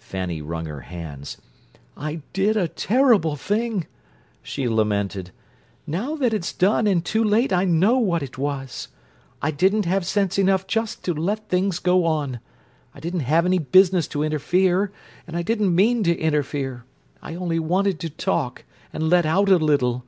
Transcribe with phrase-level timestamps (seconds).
[0.00, 1.36] Fanny wrung her hands.
[1.96, 3.86] "I did a terrible thing!"
[4.42, 5.30] she lamented.
[5.86, 8.88] "Now that it's done and too late I know what it was!
[9.40, 12.40] I didn't have sense enough just to let things go on.
[12.92, 14.90] I didn't have any business to interfere,
[15.28, 20.04] and I didn't mean to interfere—I only wanted to talk, and let out a little!